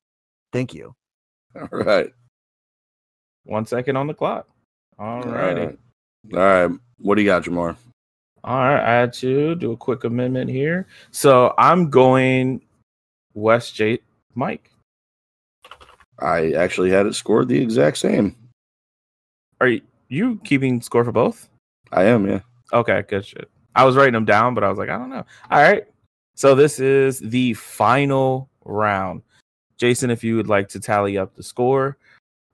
[0.53, 0.95] Thank you.
[1.55, 2.11] All right.
[3.45, 4.49] One second on the clock.
[4.99, 5.61] All righty.
[5.61, 5.79] All right.
[6.35, 6.79] All right.
[6.99, 7.77] What do you got, Jamar?
[8.45, 10.87] All right, I had to do a quick amendment here.
[11.11, 12.62] So I'm going
[13.35, 14.71] Wes Jake Mike.
[16.21, 18.37] I actually had it scored the exact same.
[19.61, 21.49] Are you, you keeping score for both?
[21.92, 22.40] I am, yeah.
[22.73, 23.51] Okay, good shit.
[23.75, 25.25] I was writing them down, but I was like, I don't know.
[25.51, 25.85] All right.
[26.35, 29.23] So this is the final round.
[29.77, 31.97] Jason, if you would like to tally up the score,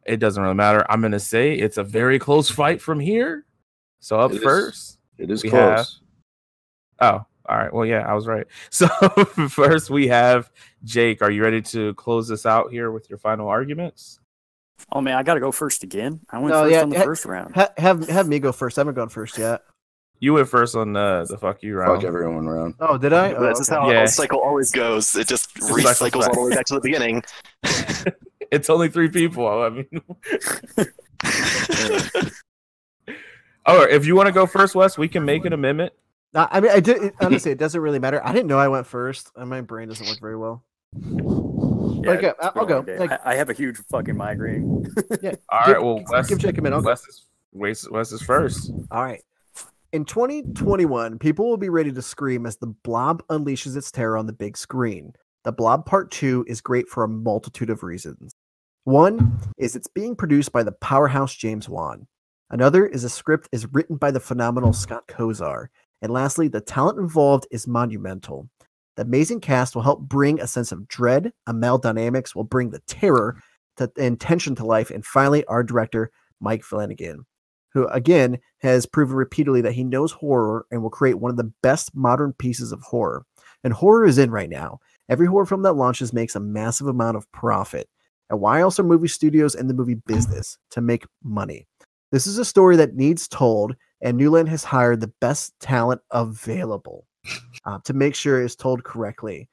[0.07, 0.85] it doesn't really matter.
[0.91, 3.45] I'm gonna say it's a very close fight from here.
[4.01, 4.99] So up It is- first.
[5.17, 6.01] It is close.
[7.01, 7.73] Oh, all right.
[7.73, 8.47] Well, yeah, I was right.
[8.71, 8.89] So
[9.49, 10.51] first we have
[10.85, 11.23] Jake.
[11.23, 14.21] Are you ready to close this out here with your final arguments?
[14.93, 16.21] Oh man, I gotta go first again.
[16.31, 17.55] I went No, first yeah, on the ha- first round.
[17.55, 18.79] Ha- have have me go first.
[18.79, 19.63] I haven't gone first yet.
[20.21, 22.01] You went first on the the fuck you round.
[22.01, 22.75] Fuck everyone around.
[22.81, 23.35] Oh, did I?
[23.35, 24.03] Oh, That's just how Yeah.
[24.03, 25.15] the cycle always goes.
[25.17, 27.23] It just It's a cycle recycles all the way back to the beginning.
[28.51, 29.49] It's only three people.
[29.49, 29.87] I mean,
[33.67, 33.91] all right.
[33.91, 35.93] If you want to go first, Wes, we can make an amendment.
[36.35, 37.03] Uh, I mean, I did.
[37.03, 38.21] it- honestly, it doesn't really matter.
[38.25, 40.63] I didn't know I went first, and my brain doesn't work very well.
[42.05, 42.95] Yeah, Okay, I'll been a go.
[42.99, 44.65] Like- I, I have a huge fucking migraine.
[45.11, 45.83] All Give- right.
[45.83, 46.89] Well, Wes, give Jake a minute, I'll go.
[46.89, 48.71] Wes is Wes, Wes is first.
[48.91, 49.23] All right.
[49.93, 54.27] In 2021, people will be ready to scream as the blob unleashes its terror on
[54.27, 55.13] the big screen.
[55.45, 58.35] The Blob Part 2 is great for a multitude of reasons.
[58.85, 62.07] One is it's being produced by the powerhouse James Wan.
[62.51, 65.67] Another is a script is written by the phenomenal Scott Kosar.
[66.03, 68.49] And lastly, the talent involved is monumental.
[68.97, 72.71] The amazing cast will help bring a sense of dread, a male dynamics will bring
[72.71, 73.37] the terror
[73.77, 77.27] to, and tension to life, and finally, our director, Mike Flanagan
[77.75, 81.53] who again has proven repeatedly that he knows horror and will create one of the
[81.63, 83.27] best modern pieces of horror.
[83.65, 84.79] And horror is in right now.
[85.09, 87.89] Every horror film that launches makes a massive amount of profit.
[88.31, 90.57] And why else are movie studios in the movie business?
[90.71, 91.67] To make money.
[92.11, 96.01] This is a story that needs told, and New Line has hired the best talent
[96.13, 97.07] available
[97.65, 99.49] uh, to make sure it is told correctly.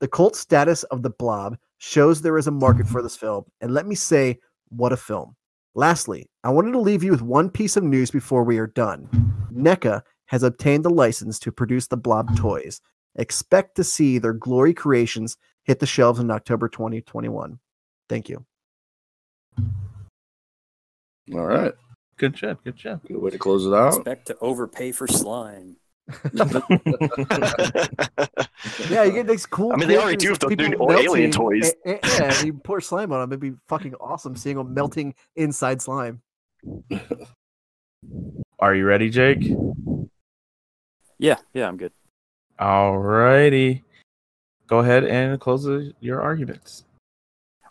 [0.00, 3.44] The cult status of the blob shows there is a market for this film.
[3.60, 5.36] And let me say, what a film.
[5.74, 9.08] Lastly, I wanted to leave you with one piece of news before we are done.
[9.52, 12.80] NECA has obtained the license to produce the Blob toys.
[13.16, 17.58] Expect to see their glory creations hit the shelves in October 2021.
[18.08, 18.44] Thank you.
[21.32, 21.72] All right.
[22.16, 22.62] Good shit.
[22.62, 23.02] Good shit.
[23.06, 23.94] Good way to close it out.
[23.94, 25.76] Expect to overpay for slime.
[28.90, 29.72] Yeah, you get these cool.
[29.72, 31.72] I mean, they already do of if they're people doing alien toys.
[31.84, 33.30] a- a- yeah, you pour slime on them.
[33.32, 36.22] It'd be fucking awesome seeing them melting inside slime.
[38.58, 39.42] Are you ready, Jake?
[41.18, 41.92] Yeah, yeah, I'm good.
[42.58, 43.82] All righty.
[44.66, 46.84] Go ahead and close the, your arguments.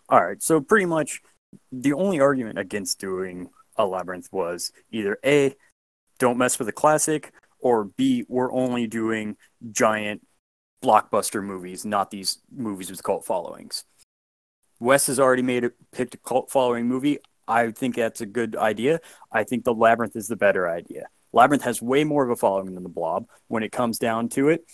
[0.08, 1.22] All right, so pretty much
[1.72, 5.56] the only argument against doing a labyrinth was either A,
[6.18, 7.32] don't mess with the classic,
[7.64, 9.36] or B, we're only doing
[9.72, 10.24] giant
[10.82, 13.84] blockbuster movies, not these movies with cult followings.
[14.78, 17.18] Wes has already made a picked a cult following movie.
[17.48, 19.00] I think that's a good idea.
[19.32, 21.06] I think the labyrinth is the better idea.
[21.32, 24.50] Labyrinth has way more of a following than the blob when it comes down to
[24.50, 24.66] it.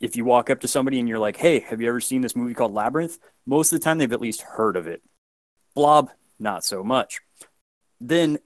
[0.00, 2.36] If you walk up to somebody and you're like, "Hey, have you ever seen this
[2.36, 5.02] movie called Labyrinth?" Most of the time they've at least heard of it.
[5.74, 7.20] Blob, not so much.
[8.00, 8.38] Then,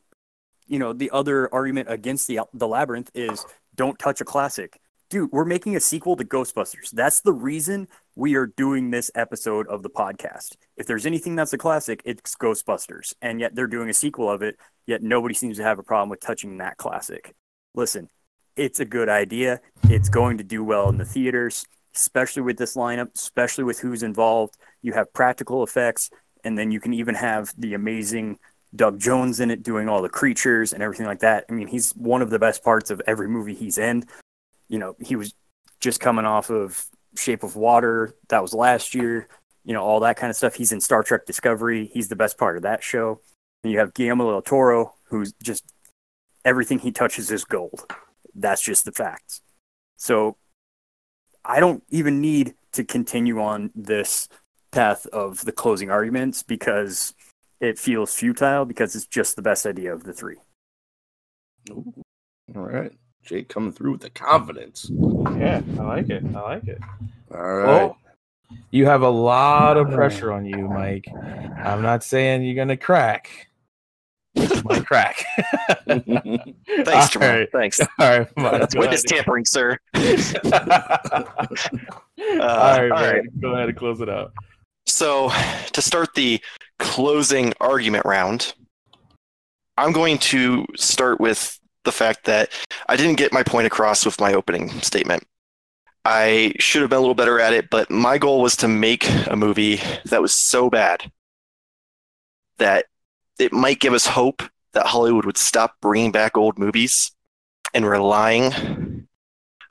[0.67, 3.45] you know, the other argument against the the labyrinth is
[3.81, 4.79] don't touch a classic.
[5.09, 6.91] Dude, we're making a sequel to Ghostbusters.
[6.91, 10.57] That's the reason we are doing this episode of the podcast.
[10.77, 13.15] If there's anything that's a classic, it's Ghostbusters.
[13.23, 16.11] And yet they're doing a sequel of it, yet nobody seems to have a problem
[16.11, 17.35] with touching that classic.
[17.75, 18.11] Listen,
[18.55, 19.63] it's a good idea.
[19.85, 21.65] It's going to do well in the theaters,
[21.97, 24.59] especially with this lineup, especially with who's involved.
[24.83, 26.11] You have practical effects,
[26.45, 28.41] and then you can even have the amazing
[28.75, 31.45] Doug Jones in it doing all the creatures and everything like that.
[31.49, 34.05] I mean, he's one of the best parts of every movie he's in.
[34.69, 35.35] You know, he was
[35.81, 39.29] just coming off of Shape of Water, that was last year,
[39.65, 40.55] you know, all that kind of stuff.
[40.55, 43.21] He's in Star Trek Discovery, he's the best part of that show.
[43.63, 45.65] And you have Guillermo del Toro, who's just
[46.45, 47.85] everything he touches is gold.
[48.35, 49.43] That's just the facts.
[49.97, 50.37] So
[51.45, 54.29] I don't even need to continue on this
[54.71, 57.13] path of the closing arguments because
[57.61, 60.39] it feels futile because it's just the best idea of the three.
[61.71, 61.93] Ooh.
[62.57, 62.93] All right.
[63.23, 64.91] Jake coming through with the confidence.
[64.91, 66.25] Yeah, I like it.
[66.35, 66.79] I like it.
[67.31, 67.67] All oh, right.
[67.67, 67.99] Well,
[68.71, 69.95] you have a lot of oh.
[69.95, 71.05] pressure on you, Mike.
[71.57, 73.49] I'm not saying you're gonna crack.
[74.35, 75.25] You might crack.
[75.87, 77.39] Thanks, All Jamar.
[77.39, 77.53] right.
[77.53, 77.81] Thanks.
[77.81, 79.79] All right, Mike, That's witness tampering, sir.
[82.21, 83.15] Uh, all right, all man.
[83.15, 83.41] right.
[83.41, 84.33] Go ahead and close it out.
[84.87, 85.31] So,
[85.73, 86.41] to start the
[86.79, 88.55] closing argument round,
[89.77, 92.51] I'm going to start with the fact that
[92.89, 95.25] I didn't get my point across with my opening statement.
[96.05, 99.09] I should have been a little better at it, but my goal was to make
[99.27, 101.11] a movie that was so bad
[102.59, 102.87] that
[103.39, 107.13] it might give us hope that Hollywood would stop bringing back old movies
[107.75, 109.09] and relying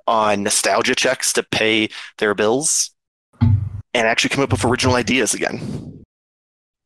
[0.07, 2.91] on nostalgia checks to pay their bills
[3.93, 6.03] and actually come up with original ideas again.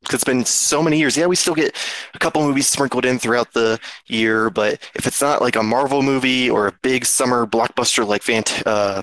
[0.02, 1.16] Because it's been so many years.
[1.16, 1.78] Yeah, we still get
[2.14, 6.02] a couple movies sprinkled in throughout the year, but if it's not like a Marvel
[6.02, 9.02] movie or a big summer blockbuster like Fant- uh,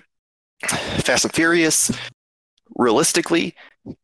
[1.01, 1.91] Fast and Furious,
[2.77, 3.55] realistically,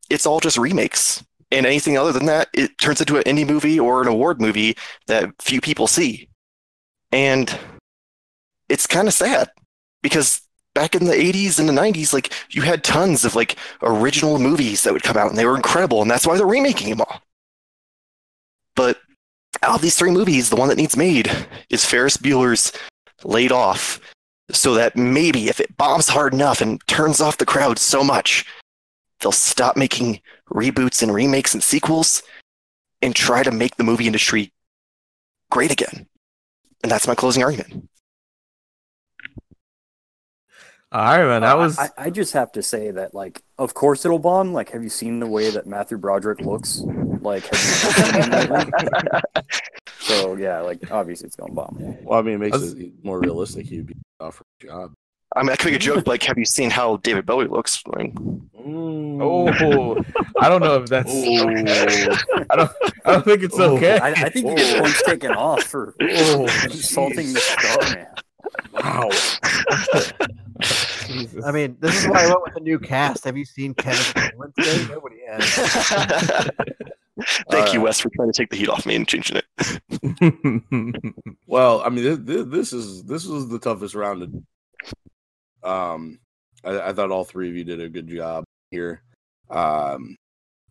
[0.09, 1.23] it's all just remakes.
[1.51, 4.77] And anything other than that, it turns into an indie movie or an award movie
[5.07, 6.29] that few people see.
[7.13, 7.57] And
[8.69, 9.51] it's kind of sad
[10.03, 10.41] because
[10.77, 14.83] back in the 80s and the 90s, like you had tons of like original movies
[14.83, 16.03] that would come out and they were incredible.
[16.03, 17.23] And that's why they're remaking them all.
[18.75, 18.99] But
[19.63, 21.31] out of these three movies, the one that needs made
[21.71, 22.73] is Ferris Bueller's
[23.25, 23.99] Laid Off.
[24.53, 28.45] So that maybe if it bombs hard enough and turns off the crowd so much,
[29.21, 32.23] they'll stop making reboots and remakes and sequels
[33.03, 34.53] and try to make the movie industry
[35.51, 36.07] great again.
[36.83, 37.89] And that's my closing argument.
[40.93, 41.43] All right, man.
[41.43, 44.53] That was I, I just have to say that, like, of course it'll bomb.
[44.53, 46.81] Like, have you seen the way that Matthew Broderick looks?
[47.21, 48.71] Like, have you seen him
[50.01, 51.77] so yeah, like, obviously it's gonna bomb.
[52.05, 53.67] Well, I mean, it makes That's- it more realistic.
[53.67, 54.93] He'd be offered a job.
[55.35, 57.83] I mean, I could make a joke like, have you seen how David Bowie looks?
[57.87, 59.21] Like, mm.
[59.21, 60.03] oh,
[60.41, 61.11] I don't know if that's.
[61.13, 62.71] I don't.
[63.05, 63.99] I don't think it's okay.
[63.99, 68.07] I, I think you get points taken off for Oh, insulting the star man.
[68.73, 69.11] Wow.
[71.07, 71.45] Jesus.
[71.45, 73.25] I mean, this is why I went with a new cast.
[73.25, 74.87] Have you seen Kevin Coleman today?
[74.89, 76.51] Nobody has.
[77.51, 77.81] Thank you, Alright.
[77.81, 81.03] Wes, for trying to take the heat off me and changing it.
[81.47, 84.45] Well, I mean, this, this, this is this was the toughest round.
[85.63, 86.19] To, um,
[86.65, 89.03] I, I thought all three of you did a good job here.
[89.49, 90.17] Um,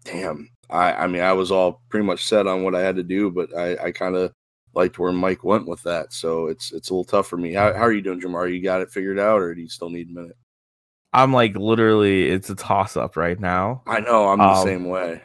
[0.04, 3.04] damn, I I mean, I was all pretty much set on what I had to
[3.04, 4.34] do, but I I kind of
[4.76, 7.54] liked where Mike went with that, so it's it's a little tough for me.
[7.54, 8.54] How, how are you doing, Jamar?
[8.54, 10.38] You got it figured out, or do you still need a minute?
[11.14, 13.84] I'm like literally, it's a toss up right now.
[13.88, 15.22] I know I'm the Um, same way.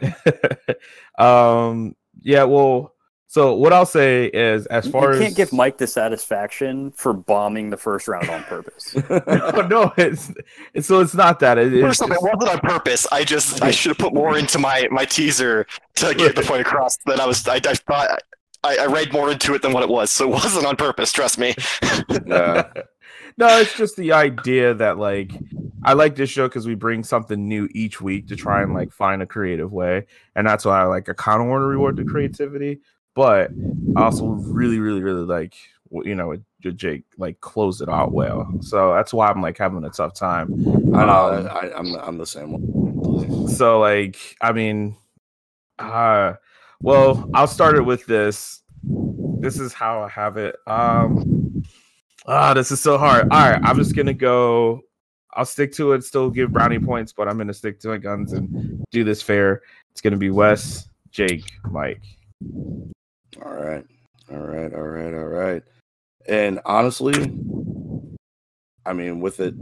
[1.19, 1.95] um.
[2.23, 2.45] Yeah.
[2.45, 2.95] Well.
[3.27, 6.91] So what I'll say is, as far You far can't as give Mike the satisfaction
[6.91, 8.93] for bombing the first round on purpose.
[9.09, 10.33] no, no, it's,
[10.75, 11.57] it's so it's not that.
[11.57, 13.07] It, it's First off, it wasn't on purpose.
[13.13, 16.63] I just I should have put more into my my teaser to get the point
[16.63, 16.97] across.
[17.07, 18.21] That I was I, I thought
[18.63, 21.13] I, I read more into it than what it was, so it wasn't on purpose.
[21.13, 21.55] Trust me.
[22.27, 22.69] Yeah.
[23.39, 25.33] no, it's just the idea that like
[25.83, 28.93] I like this show because we bring something new each week to try and like
[28.93, 31.97] find a creative way, and that's why I like I kind of want to reward
[31.97, 32.81] the creativity,
[33.15, 33.51] but
[33.97, 35.55] I also really, really, really like
[36.05, 39.91] you know Jake like closed it out well, so that's why I'm like having a
[39.91, 40.53] tough time.
[40.95, 41.49] I know.
[41.49, 43.49] Um, I, I'm I'm the same one.
[43.49, 44.97] so like i mean
[45.79, 46.35] uh
[46.83, 48.63] well i'll start it with this
[49.41, 51.65] this is how i have it um
[52.27, 54.81] ah this is so hard all right i'm just gonna go
[55.35, 58.33] i'll stick to it still give brownie points but i'm gonna stick to my guns
[58.33, 62.03] and do this fair it's gonna be wes jake mike
[63.45, 63.85] All right.
[64.31, 64.73] All right.
[64.73, 65.15] All right.
[65.15, 65.63] All right.
[66.27, 67.15] And honestly,
[68.85, 69.55] I mean, with it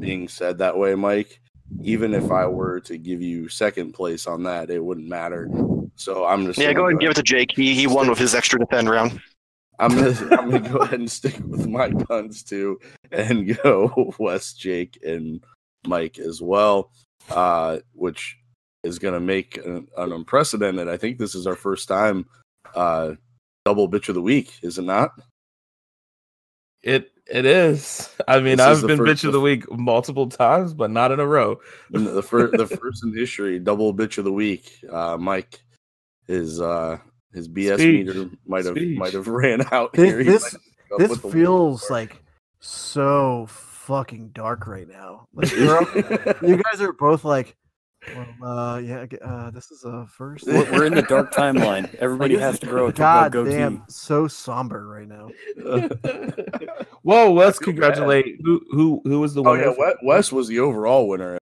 [0.00, 1.40] being said that way, Mike,
[1.82, 5.48] even if I were to give you second place on that, it wouldn't matter.
[5.96, 7.50] So I'm just Yeah, go ahead and give it to Jake.
[7.54, 9.20] He he won with his extra defend round.
[9.78, 14.52] I'm gonna I'm gonna go ahead and stick with my guns too, and go Wes
[14.54, 15.42] Jake, and
[15.86, 16.90] Mike as well,
[17.30, 18.38] uh, which
[18.84, 20.88] is gonna make an, an unprecedented.
[20.88, 22.26] I think this is our first time
[22.74, 23.12] uh,
[23.64, 25.10] double bitch of the week, is it not?
[26.82, 30.74] it it is i mean This i've been first- bitch of the week multiple times
[30.74, 31.60] but not in a row
[31.94, 34.80] And the first the first in history double bitch of the week.
[34.90, 35.61] Uh, Mike,
[36.26, 36.98] his uh,
[37.32, 38.06] his BS Speech.
[38.06, 38.98] meter might have Speech.
[38.98, 40.18] might have ran out This- here.
[40.18, 40.60] He this- might have
[41.00, 42.22] come up This feels like
[42.60, 45.26] so fucking dark right now.
[45.34, 47.56] Like, you're up- you guys are both like,
[48.40, 50.46] well, uh, yeah, uh, this is a first.
[50.46, 51.92] We're, we're in the dark timeline.
[51.96, 53.50] Everybody Like, has to grow a God goatee.
[53.52, 55.28] damn, so somber right now.
[57.02, 59.64] whoa let's congratulate who who who was the winner?
[59.64, 61.38] Oh winner yeah, Wes, Wes was the overall winner.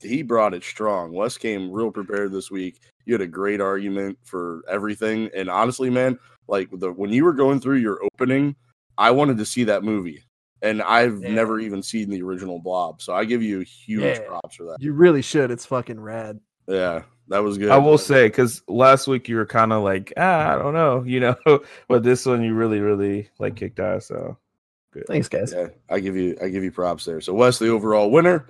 [0.00, 1.12] He brought it strong.
[1.12, 2.80] Wes came real prepared this week.
[3.06, 7.32] You had a great argument for everything, and honestly, man, like the when you were
[7.32, 8.56] going through your opening,
[8.98, 10.22] I wanted to see that movie,
[10.62, 11.34] and I've Yeah.
[11.34, 14.26] never even seen the original Blob, so I give you huge Yeah.
[14.26, 14.76] props for that.
[14.80, 15.50] You really should.
[15.50, 16.40] It's fucking rad.
[16.66, 17.70] Yeah, that was good.
[17.70, 21.02] I will say because last week you were kind of like, ah, I don't know,
[21.06, 21.36] you know,
[21.88, 24.06] but this one you really, really like kicked ass.
[24.06, 24.38] So
[24.92, 25.04] good.
[25.06, 25.52] Thanks, guys.
[25.54, 27.20] Yeah, I give you I give you props there.
[27.20, 28.46] So Wes, the overall winner.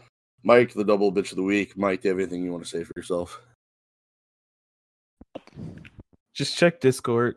[0.47, 1.75] Mike, the double bitch of the week.
[1.77, 3.41] Mike, do you have anything you want to say for yourself?
[6.35, 7.37] Just check Discord.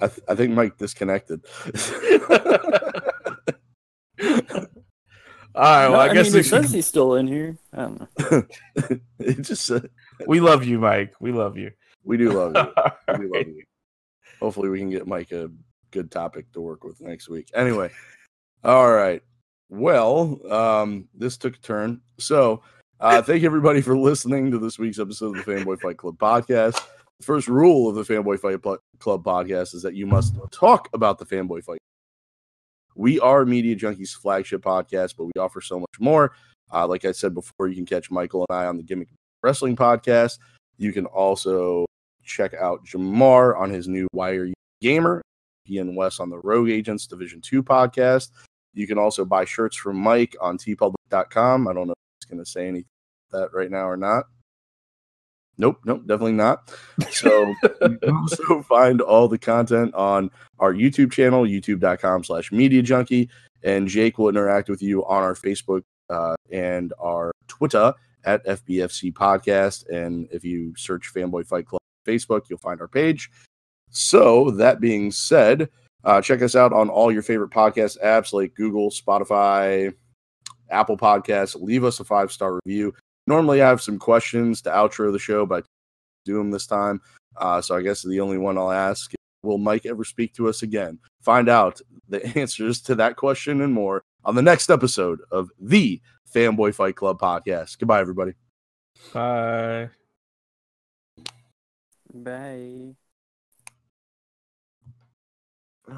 [0.00, 1.40] I, th- I think Mike disconnected.
[5.56, 5.88] All right.
[5.88, 7.56] Well, No, I, guess mean, we it says he's still in here.
[7.72, 8.42] I don't know.
[9.20, 9.80] it just uh,
[10.26, 11.14] We love you, Mike.
[11.20, 11.70] We love you.
[12.02, 12.72] we do love you.
[13.18, 13.62] We do love you.
[14.40, 15.50] Hopefully, we can get Mike a
[15.92, 17.50] good topic to work with next week.
[17.54, 17.90] Anyway,
[18.64, 19.22] all right.
[19.68, 22.00] Well, um, this took a turn.
[22.18, 22.62] So,
[22.98, 26.84] uh, thank everybody for listening to this week's episode of the Fanboy Fight Club podcast.
[27.24, 28.60] First rule of the Fanboy Fight
[28.98, 31.78] Club podcast is that you must talk about the Fanboy Fight.
[32.94, 36.32] We are Media Junkies flagship podcast, but we offer so much more.
[36.70, 39.08] Uh, like I said before, you can catch Michael and I on the Gimmick
[39.42, 40.38] Wrestling podcast.
[40.76, 41.86] You can also
[42.22, 44.52] check out Jamar on his new Wire
[44.82, 45.22] Gamer,
[45.64, 48.32] he and Wes on the Rogue Agents Division 2 podcast.
[48.74, 51.68] You can also buy shirts from Mike on teepublic.com.
[51.68, 52.84] I don't know if he's going to say anything
[53.30, 54.26] about that right now or not.
[55.56, 56.70] Nope, nope, definitely not.
[57.10, 62.82] So you can also find all the content on our YouTube channel, youtube.com slash media
[62.82, 63.30] junkie.
[63.62, 67.94] And Jake will interact with you on our Facebook uh, and our Twitter
[68.24, 69.88] at FBFC Podcast.
[69.88, 73.30] And if you search Fanboy Fight Club on Facebook, you'll find our page.
[73.90, 75.68] So, that being said,
[76.02, 79.94] uh, check us out on all your favorite podcast apps like Google, Spotify,
[80.70, 81.60] Apple Podcasts.
[81.60, 82.92] Leave us a five star review.
[83.26, 85.66] Normally, I have some questions to outro the show, but I
[86.24, 87.00] do them this time.
[87.36, 89.12] Uh, so, I guess the only one I'll ask
[89.42, 90.98] will Mike ever speak to us again?
[91.22, 96.00] Find out the answers to that question and more on the next episode of the
[96.34, 97.78] Fanboy Fight Club podcast.
[97.78, 98.32] Goodbye, everybody.
[99.12, 99.90] Bye.
[102.12, 102.94] Bye.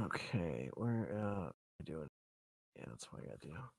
[0.05, 2.09] Okay, where uh, am I doing?
[2.77, 3.55] Yeah, that's what I gotta do.